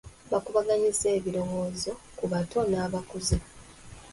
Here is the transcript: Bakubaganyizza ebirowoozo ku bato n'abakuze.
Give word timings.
Bakubaganyizza 0.31 1.07
ebirowoozo 1.17 1.91
ku 2.17 2.25
bato 2.31 2.59
n'abakuze. 2.71 3.35